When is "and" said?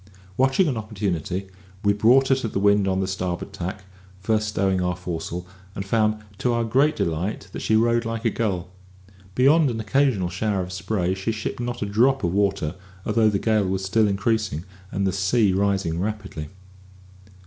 5.75-5.85, 14.91-15.05